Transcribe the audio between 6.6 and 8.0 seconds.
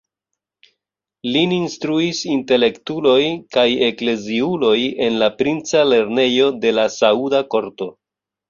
de la sauda korto.